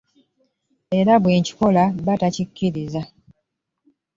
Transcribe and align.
Era 0.99 1.13
bw'akikola, 1.23 1.83
bba 1.99 2.13
takikkiriza. 2.21 3.01